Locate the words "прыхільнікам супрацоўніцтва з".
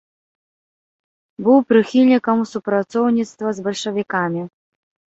1.73-3.71